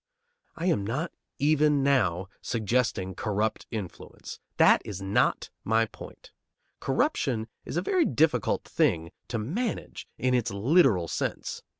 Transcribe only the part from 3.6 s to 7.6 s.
influence. That is not my point. Corruption